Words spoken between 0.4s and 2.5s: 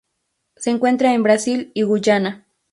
Se encuentra en Brasil y Guyana.